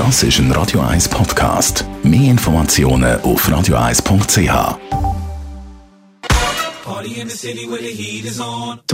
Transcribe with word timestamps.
Das 0.00 0.22
ist 0.22 0.38
ein 0.38 0.50
Radio 0.52 0.80
1 0.80 1.10
Podcast. 1.10 1.84
Mehr 2.02 2.30
Informationen 2.30 3.20
auf 3.20 3.46
radio1.ch. 3.46 4.78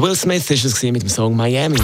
Will 0.02 0.16
Smith 0.16 0.50
war 0.50 0.56
es 0.56 0.82
mit 0.82 1.02
dem 1.02 1.08
Song 1.08 1.36
Miami. 1.36 1.78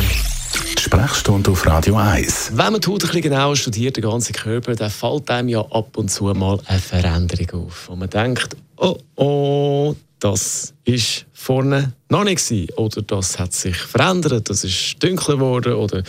Die 0.77 0.83
Sprechstunde 0.83 1.53
auf 1.53 1.65
Radio 1.65 1.99
1. 1.99 2.51
Wenn 2.55 2.73
man 2.73 2.81
die 2.81 2.89
Haut 2.89 3.05
ein 3.05 3.07
bisschen 3.07 3.23
genauer 3.23 3.55
studiert, 3.55 3.97
den 3.97 4.03
ganzen 4.03 4.33
Körper, 4.33 4.75
dann 4.75 4.91
fällt 4.91 5.31
einem 5.31 5.51
ja 5.51 5.61
ab 5.61 5.97
und 5.97 6.11
zu 6.11 6.25
mal 6.25 6.59
eine 6.67 6.81
Veränderung 6.81 7.67
auf. 7.67 7.91
Und 7.91 8.01
man 8.01 8.11
denkt, 8.11 8.57
oh 8.79 8.99
oh, 9.15 9.95
das 10.19 10.75
ist 10.85 11.27
vorne 11.33 11.93
noch 12.09 12.25
nicht 12.25 12.45
gewesen. 12.45 12.73
Oder 12.75 13.03
das 13.03 13.39
hat 13.39 13.53
sich 13.53 13.77
verändert, 13.77 14.51
das 14.51 14.65
ist 14.65 15.01
dunkler 15.01 15.37
geworden. 15.37 15.75
Oder 15.75 16.03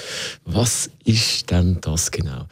was 0.46 0.90
ist 1.06 1.52
denn 1.52 1.78
das 1.80 2.10
genau? 2.10 2.48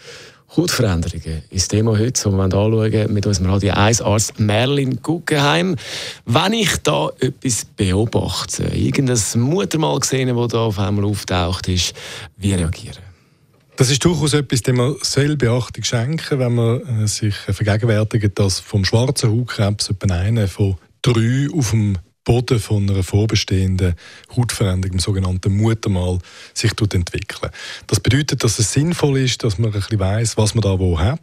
Hautveränderungen 0.57 1.43
ist 1.49 1.61
das 1.61 1.67
Thema 1.69 1.97
heute, 1.97 2.11
das 2.11 2.25
wir 2.25 2.43
anschauen 2.43 3.13
mit 3.13 3.25
unserem 3.25 3.51
Radio 3.51 3.73
1 3.73 4.01
Arzt 4.01 4.37
Merlin 4.37 5.01
Guggenheim. 5.01 5.77
Wenn 6.25 6.53
ich 6.53 6.75
da 6.83 7.09
etwas 7.19 7.63
beobachte, 7.63 8.63
irgendein 8.63 9.17
Muttermal 9.35 9.97
gesehen, 9.99 10.35
das 10.35 10.47
da 10.49 10.59
auf 10.59 10.77
einmal 10.77 11.05
auftaucht 11.05 11.69
ist, 11.69 11.93
wie 12.35 12.53
reagieren? 12.53 12.97
Das 13.77 13.89
ist 13.89 14.03
durchaus 14.03 14.33
etwas, 14.33 14.61
dem 14.61 14.75
man 14.75 14.95
soll 15.01 15.37
Beachtung 15.37 15.85
schenken 15.85 16.37
wenn 16.37 16.53
man 16.53 17.03
äh, 17.03 17.07
sich 17.07 17.33
vergegenwärtigt, 17.33 18.37
dass 18.37 18.59
vom 18.59 18.83
schwarzen 18.83 19.31
Hautkrebs 19.31 19.89
etwa 19.89 20.13
einer 20.13 20.49
von 20.49 20.75
drei 21.01 21.47
auf 21.55 21.71
dem 21.71 21.97
Boden 22.23 22.59
von 22.59 22.87
einer 22.89 23.03
vorbestehenden 23.03 23.95
Hautveränderung, 24.35 24.91
dem 24.91 24.99
sogenannten 24.99 25.57
Muttermal, 25.57 26.19
sich 26.53 26.71
entwickeln. 26.79 27.51
Das 27.87 27.99
bedeutet, 27.99 28.43
dass 28.43 28.59
es 28.59 28.71
sinnvoll 28.73 29.19
ist, 29.19 29.43
dass 29.43 29.57
man 29.57 29.71
ein 29.71 29.79
bisschen 29.79 29.99
weiss, 29.99 30.37
was 30.37 30.53
man 30.53 30.61
da 30.61 30.77
wo 30.77 30.99
hat. 30.99 31.19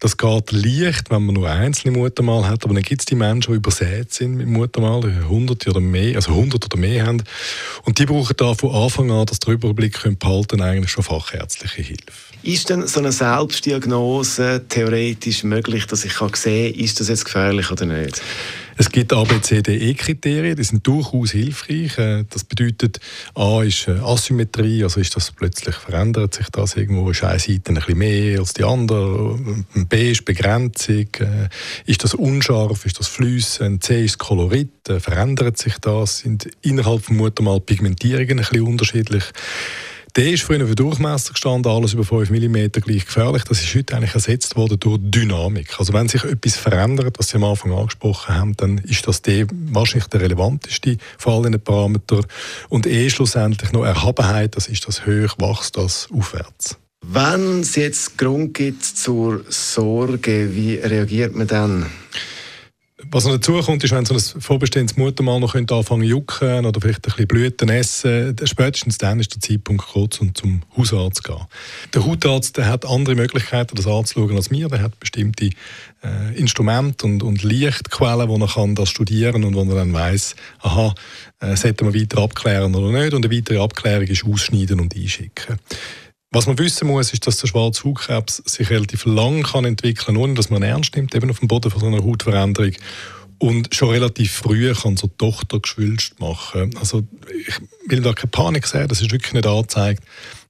Das 0.00 0.16
geht 0.16 0.52
leicht, 0.52 1.10
wenn 1.10 1.26
man 1.26 1.34
nur 1.34 1.48
einzelne 1.48 1.96
Muttermal 1.96 2.48
hat, 2.48 2.64
aber 2.64 2.74
dann 2.74 2.82
gibt 2.82 3.02
es 3.02 3.06
die 3.06 3.14
Menschen, 3.14 3.52
die 3.52 3.56
übersät 3.58 4.12
sind 4.12 4.36
mit 4.36 4.48
Muttermal, 4.48 5.28
hunderte 5.28 5.70
oder 5.70 5.80
mehr, 5.80 6.16
also 6.16 6.34
hundert 6.34 6.64
oder 6.64 6.78
mehr 6.78 7.06
haben. 7.06 7.22
Und 7.84 7.98
die 7.98 8.06
brauchen 8.06 8.34
da 8.36 8.54
von 8.54 8.74
Anfang 8.74 9.10
an, 9.10 9.26
dass 9.26 9.38
der 9.38 9.54
Überblick 9.54 10.02
behalten 10.18 10.62
eigentlich 10.62 10.90
schon 10.90 11.04
fachärztliche 11.04 11.82
Hilfe. 11.82 12.32
Ist 12.42 12.70
denn 12.70 12.88
so 12.88 12.98
eine 12.98 13.12
Selbstdiagnose 13.12 14.64
theoretisch 14.68 15.44
möglich, 15.44 15.86
dass 15.86 16.04
ich 16.04 16.14
kann 16.14 16.32
sehen 16.34 16.72
kann, 16.72 16.84
ist 16.84 16.98
das 16.98 17.08
jetzt 17.08 17.24
gefährlich 17.24 17.70
oder 17.70 17.86
nicht? 17.86 18.20
Es 18.76 18.90
gibt 18.90 19.12
ABCDE-Kriterien, 19.12 20.56
die 20.56 20.64
sind 20.64 20.86
durchaus 20.86 21.32
hilfreich. 21.32 21.98
Äh, 21.98 22.24
das 22.28 22.44
bedeutet, 22.44 23.00
A 23.34 23.62
ist 23.62 23.88
äh, 23.88 23.92
Asymmetrie, 23.92 24.82
also 24.82 25.00
ist 25.00 25.14
das 25.14 25.30
plötzlich 25.30 25.74
verändert 25.74 26.34
sich 26.34 26.48
das 26.50 26.76
irgendwo, 26.76 27.10
ist 27.10 27.22
eine 27.24 27.38
Seite 27.38 27.70
ein 27.70 27.74
bisschen 27.74 27.98
mehr 27.98 28.38
als 28.38 28.54
die 28.54 28.64
andere. 28.64 29.38
B 29.88 30.12
ist 30.12 30.24
Begrenzung, 30.24 31.06
äh, 31.20 31.48
ist 31.86 32.04
das 32.04 32.14
unscharf, 32.14 32.86
ist 32.86 32.98
das 32.98 33.08
Flüssen, 33.08 33.80
C 33.80 34.04
ist 34.04 34.18
Kolorit, 34.18 34.70
verändert 34.98 35.58
sich 35.58 35.78
das, 35.78 36.18
sind 36.18 36.48
innerhalb 36.62 37.04
vom 37.04 37.16
Muttermal 37.16 37.60
Pigmentierungen 37.60 38.38
ein 38.38 38.44
bisschen 38.44 38.62
unterschiedlich. 38.62 39.24
Der 40.14 40.30
ist 40.30 40.42
früher 40.42 40.66
für 40.66 40.74
Durchmesser 40.74 41.32
gestanden, 41.32 41.72
alles 41.72 41.94
über 41.94 42.04
5 42.04 42.28
mm 42.28 42.70
gleich 42.82 43.06
gefährlich. 43.06 43.44
Das 43.44 43.62
ist 43.62 43.74
heute 43.74 43.96
eigentlich 43.96 44.14
ersetzt 44.14 44.56
worden 44.56 44.78
durch 44.78 44.98
Dynamik. 45.00 45.80
Also 45.80 45.94
wenn 45.94 46.06
sich 46.06 46.22
etwas 46.24 46.56
verändert, 46.56 47.18
was 47.18 47.28
Sie 47.28 47.36
am 47.36 47.44
Anfang 47.44 47.72
angesprochen 47.72 48.34
haben, 48.34 48.54
dann 48.58 48.76
ist 48.76 49.08
das 49.08 49.22
der 49.22 49.46
wahrscheinlich 49.50 50.08
der 50.08 50.20
relevanteste 50.20 50.98
von 51.16 51.46
allen 51.46 51.58
Parametern. 51.58 52.26
Und 52.68 52.86
eh 52.86 53.08
schlussendlich 53.08 53.72
noch 53.72 53.86
Erhabenheit, 53.86 54.54
das 54.54 54.68
ist 54.68 54.86
das 54.86 55.06
hoch, 55.06 55.38
wächst 55.38 55.78
das 55.78 56.08
aufwärts. 56.12 56.76
Wenn 57.06 57.60
es 57.60 57.76
jetzt 57.76 58.18
Grund 58.18 58.52
gibt 58.52 58.84
zur 58.84 59.42
Sorge, 59.48 60.54
wie 60.54 60.74
reagiert 60.74 61.34
man 61.34 61.46
dann? 61.46 61.86
Was 63.10 63.24
noch 63.24 63.32
dazu 63.32 63.60
kommt, 63.60 63.82
ist, 63.84 63.92
wenn 63.92 64.04
so 64.04 64.14
ein 64.14 64.40
vorbestehendes 64.40 64.96
Muttermal 64.96 65.40
noch 65.40 65.54
anfangen 65.54 66.04
jucken 66.04 66.64
oder 66.64 66.80
vielleicht 66.80 67.00
ein 67.00 67.10
bisschen 67.10 67.26
Blüten 67.26 67.68
essen, 67.68 68.36
spätestens 68.44 68.98
dann 68.98 69.20
ist 69.20 69.34
der 69.34 69.40
Zeitpunkt 69.40 69.86
kurz, 69.86 70.20
um 70.20 70.34
zum 70.34 70.62
Hausarzt 70.76 71.22
zu 71.22 71.32
gehen. 71.32 71.46
Der 71.94 72.06
Hautarzt 72.06 72.56
der 72.56 72.68
hat 72.68 72.86
andere 72.86 73.14
Möglichkeiten, 73.14 73.76
das 73.76 73.86
anzuschauen 73.86 74.36
als 74.36 74.50
wir. 74.50 74.68
Der 74.68 74.82
hat 74.82 74.98
bestimmte 75.00 75.50
äh, 76.02 76.34
Instrumente 76.36 77.06
und, 77.06 77.22
und 77.22 77.42
Lichtquellen, 77.42 78.28
wo 78.28 78.36
er 78.36 78.48
kann 78.48 78.74
das 78.74 78.90
studieren 78.90 79.44
und 79.44 79.54
wo 79.54 79.62
er 79.62 79.76
dann 79.76 79.92
weiss, 79.92 80.36
aha, 80.60 80.94
äh, 81.40 81.56
sollte 81.56 81.84
man 81.84 81.94
weiter 81.94 82.22
abklären 82.22 82.74
oder 82.74 82.92
nicht. 82.92 83.14
Und 83.14 83.24
eine 83.24 83.34
weitere 83.34 83.58
Abklärung 83.58 84.06
ist 84.06 84.24
ausschneiden 84.24 84.80
und 84.80 84.94
einschicken. 84.94 85.58
Was 86.32 86.46
man 86.46 86.58
wissen 86.58 86.88
muss, 86.88 87.12
ist, 87.12 87.26
dass 87.26 87.36
der 87.36 87.46
schwarze 87.46 87.84
Hautkrebs 87.84 88.42
sich 88.46 88.70
relativ 88.70 89.04
lang 89.04 89.42
kann 89.42 89.66
entwickeln 89.66 90.16
ohne 90.16 90.32
dass 90.32 90.48
man 90.48 90.62
ernst 90.62 90.96
nimmt, 90.96 91.14
eben 91.14 91.30
auf 91.30 91.40
dem 91.40 91.48
Boden 91.48 91.70
von 91.70 91.80
so 91.80 91.86
einer 91.86 92.02
Hautveränderung. 92.02 92.72
Und 93.38 93.74
schon 93.74 93.90
relativ 93.90 94.32
früh 94.32 94.72
kann 94.72 94.96
so 94.96 95.08
Tochter 95.08 95.60
geschwülst 95.60 96.20
machen. 96.20 96.74
Also 96.78 97.02
ich 97.46 97.56
will 97.86 98.00
da 98.00 98.14
keine 98.14 98.30
Panik 98.30 98.66
sehen, 98.66 98.88
das 98.88 99.02
ist 99.02 99.12
wirklich 99.12 99.34
nicht 99.34 99.46
angezeigt. 99.46 100.02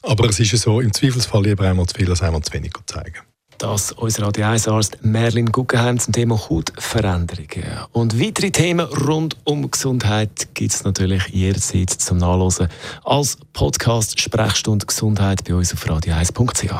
Aber 0.02 0.28
es 0.28 0.38
ist 0.38 0.52
ja 0.52 0.58
so, 0.58 0.80
im 0.80 0.92
Zweifelsfall 0.92 1.42
lieber 1.42 1.66
einmal 1.68 1.86
zu 1.86 1.96
viel 1.96 2.10
als 2.10 2.22
einmal 2.22 2.42
zu 2.42 2.52
wenig 2.52 2.72
zeigen. 2.86 3.31
Das 3.62 3.92
unser 3.92 4.26
Radio 4.26 4.46
1 4.46 4.66
Arzt 4.66 4.98
Merlin 5.02 5.46
Guggenheim 5.46 5.96
zum 5.96 6.12
Thema 6.12 6.36
Hautveränderungen. 6.50 7.62
Und 7.92 8.20
weitere 8.20 8.50
Themen 8.50 8.84
rund 8.84 9.36
um 9.44 9.70
Gesundheit 9.70 10.48
gibt 10.54 10.74
es 10.74 10.82
natürlich 10.82 11.28
jederzeit 11.28 11.90
zum 11.90 12.18
Nachlesen 12.18 12.66
als 13.04 13.38
Podcast 13.52 14.20
Sprechstunde 14.20 14.84
Gesundheit 14.84 15.44
bei 15.44 15.54
uns 15.54 15.72
auf 15.72 15.86
radio1.ch. 15.86 16.74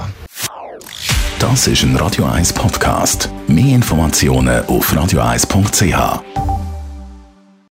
Das 1.38 1.68
ist 1.68 1.84
ein 1.84 1.94
Radio 1.94 2.24
1 2.24 2.52
Podcast. 2.52 3.30
Mehr 3.46 3.76
Informationen 3.76 4.66
auf 4.66 4.92
radio1.ch. 4.92 6.51